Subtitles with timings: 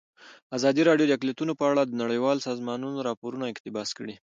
[0.57, 4.15] ازادي راډیو د اقلیتونه په اړه د نړیوالو سازمانونو راپورونه اقتباس کړي.